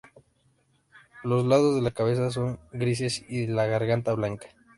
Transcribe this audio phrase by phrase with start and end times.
[1.23, 4.47] Los lados de la cabeza son grises y la garganta blanca.